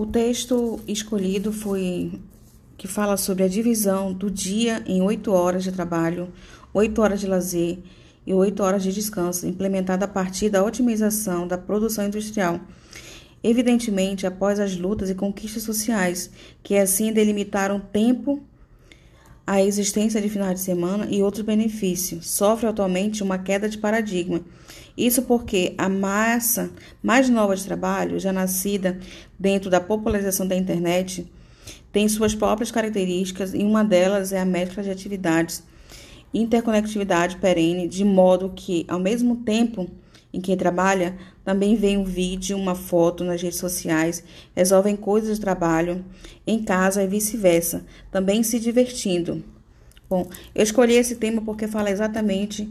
[0.00, 2.20] O texto escolhido foi
[2.76, 6.28] que fala sobre a divisão do dia em oito horas de trabalho,
[6.72, 7.80] oito horas de lazer
[8.24, 12.60] e oito horas de descanso, implementada a partir da otimização da produção industrial.
[13.42, 16.30] Evidentemente, após as lutas e conquistas sociais,
[16.62, 18.40] que assim delimitaram tempo
[19.50, 24.42] a existência de finais de semana e outros benefícios, sofre atualmente uma queda de paradigma.
[24.94, 26.68] Isso porque a massa
[27.02, 29.00] mais nova de trabalho, já nascida
[29.38, 31.26] dentro da popularização da internet,
[31.90, 35.62] tem suas próprias características e uma delas é a mescla de atividades,
[36.34, 39.88] interconectividade perene, de modo que, ao mesmo tempo
[40.32, 44.22] em que trabalha, também vê um vídeo, uma foto nas redes sociais,
[44.54, 46.04] resolvem coisas de trabalho
[46.46, 49.42] em casa e vice-versa, também se divertindo.
[50.08, 52.68] Bom, eu escolhi esse tema porque fala exatamente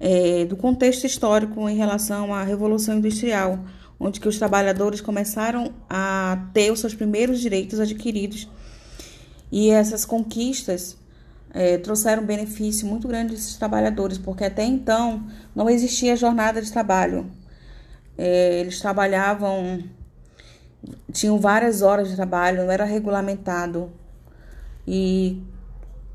[0.00, 3.58] é, do contexto histórico em relação à Revolução Industrial,
[3.98, 8.48] onde que os trabalhadores começaram a ter os seus primeiros direitos adquiridos
[9.50, 10.96] e essas conquistas
[11.54, 15.24] é, trouxeram benefício muito grande desses trabalhadores, porque até então
[15.54, 17.30] não existia jornada de trabalho.
[18.18, 19.84] É, eles trabalhavam,
[21.12, 23.92] tinham várias horas de trabalho, não era regulamentado.
[24.86, 25.40] E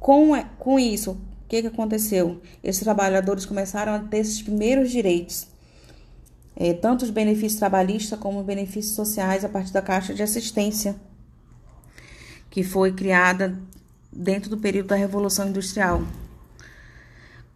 [0.00, 2.40] com, com isso, o que, que aconteceu?
[2.64, 5.48] Esses trabalhadores começaram a ter esses primeiros direitos,
[6.56, 10.96] é, tanto os benefícios trabalhistas como os benefícios sociais a partir da Caixa de Assistência,
[12.48, 13.60] que foi criada
[14.16, 16.02] dentro do período da Revolução Industrial.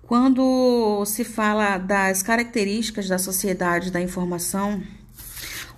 [0.02, 4.82] Quando se fala das características da sociedade da informação,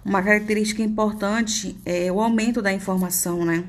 [0.04, 3.64] uma característica importante é o aumento da informação, né?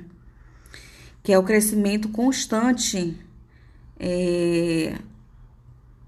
[1.21, 3.17] Que é o crescimento constante
[3.99, 4.97] é,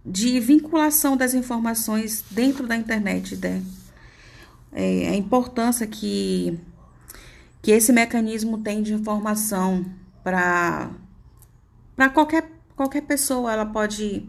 [0.05, 3.61] de vinculação das informações dentro da internet, né?
[4.71, 6.57] É, a importância que,
[7.61, 9.85] que esse mecanismo tem de informação
[10.25, 10.89] para
[12.11, 13.53] qualquer, qualquer pessoa.
[13.53, 14.27] Ela pode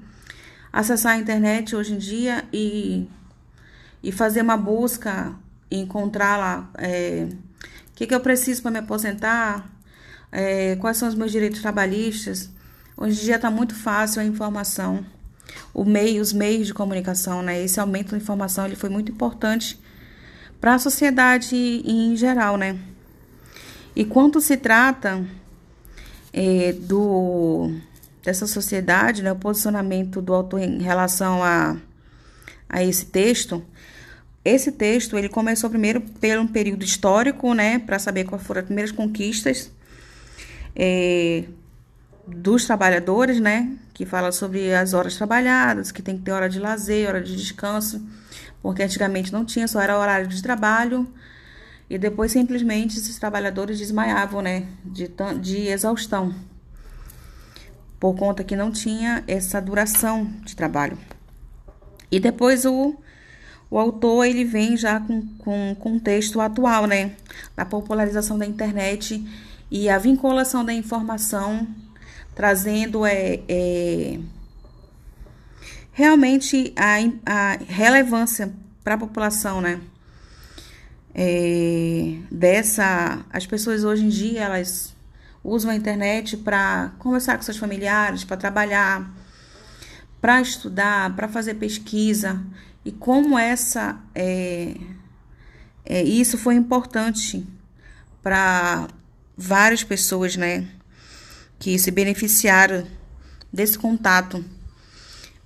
[0.71, 3.09] acessar a internet hoje em dia e,
[4.03, 5.35] e fazer uma busca
[5.71, 7.27] e encontrar lá é,
[7.89, 9.71] o que, que eu preciso para me aposentar,
[10.31, 12.51] é, quais são os meus direitos trabalhistas.
[12.95, 15.05] Hoje em dia está muito fácil a informação,
[15.73, 17.63] o meio, os meios de comunicação, né?
[17.63, 19.81] Esse aumento da informação ele foi muito importante
[20.61, 22.79] para a sociedade em geral, né?
[23.95, 25.25] E quando se trata
[26.37, 27.73] é, do
[28.23, 31.77] dessa sociedade, né, o posicionamento do autor em relação a,
[32.69, 33.65] a esse texto.
[34.45, 38.67] Esse texto ele começou primeiro pelo um período histórico, né, para saber quais foram as
[38.67, 39.71] primeiras conquistas
[40.75, 41.45] é,
[42.27, 46.59] dos trabalhadores, né, que fala sobre as horas trabalhadas, que tem que ter hora de
[46.59, 48.05] lazer, hora de descanso,
[48.61, 51.09] porque antigamente não tinha, só era horário de trabalho.
[51.89, 55.09] E depois simplesmente esses trabalhadores desmaiavam, né, de,
[55.41, 56.35] de exaustão,
[58.01, 60.99] por conta que não tinha essa duração de trabalho.
[62.11, 62.97] E depois o,
[63.71, 67.13] o autor ele vem já com, com contexto atual, né,
[67.55, 69.25] da popularização da internet
[69.71, 71.67] e a vinculação da informação,
[72.35, 74.19] trazendo é, é
[75.93, 78.53] realmente a, a relevância
[78.85, 79.81] para a população, né?
[81.19, 83.25] É, dessa.
[83.33, 84.95] As pessoas hoje em dia elas
[85.43, 89.11] usam a internet para conversar com seus familiares, para trabalhar,
[90.21, 92.45] para estudar, para fazer pesquisa
[92.85, 94.77] e como essa é,
[95.85, 97.47] é, isso foi importante
[98.23, 98.89] para
[99.37, 100.69] várias pessoas, né,
[101.59, 102.87] que se beneficiaram
[103.53, 104.45] desse contato,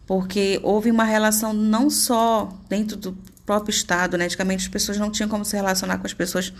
[0.06, 3.16] porque houve uma relação não só dentro do
[3.50, 4.26] próprio estado, né?
[4.26, 6.52] Antigamente as pessoas não tinham como se relacionar com as pessoas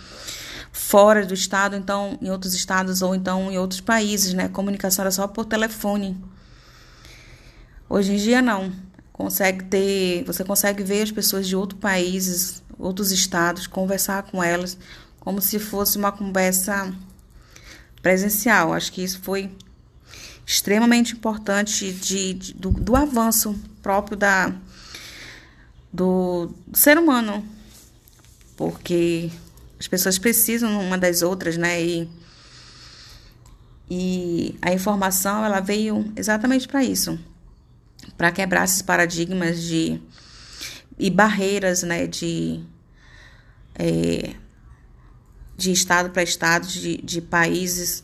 [0.73, 4.43] fora do estado, então em outros estados ou então em outros países, né?
[4.43, 6.21] A comunicação era só por telefone.
[7.87, 8.73] Hoje em dia não.
[9.13, 14.77] Consegue ter, você consegue ver as pessoas de outros países, outros estados, conversar com elas
[15.17, 16.93] como se fosse uma conversa
[18.01, 18.73] presencial.
[18.73, 19.49] Acho que isso foi
[20.45, 24.53] extremamente importante de, de do, do avanço próprio da
[25.91, 27.45] do ser humano,
[28.55, 29.29] porque
[29.79, 31.83] as pessoas precisam uma das outras, né?
[31.83, 32.09] E,
[33.89, 37.19] e a informação ela veio exatamente para isso,
[38.17, 40.01] para quebrar esses paradigmas de
[40.97, 42.07] e barreiras, né?
[42.07, 42.63] De
[43.75, 44.35] é,
[45.57, 48.03] de estado para estado, de, de países